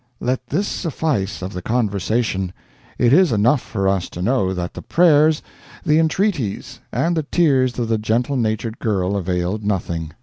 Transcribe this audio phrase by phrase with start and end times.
[0.19, 2.53] Let this suffice, of the conversation.
[2.97, 5.43] It is enough for us to know that the prayers,
[5.85, 10.13] the entreaties and the tears of the gentle natured girl availed nothing.